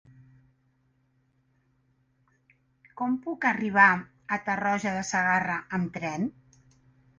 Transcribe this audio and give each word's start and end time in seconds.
Com 3.01 3.19
puc 3.27 3.47
arribar 3.51 3.87
a 3.93 4.41
Tarroja 4.49 4.97
de 4.99 5.07
Segarra 5.13 5.61
amb 5.81 5.97
tren? 6.01 6.29